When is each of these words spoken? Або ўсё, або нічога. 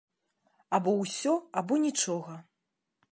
Або 0.77 0.91
ўсё, 1.01 1.33
або 1.61 1.79
нічога. 1.87 2.33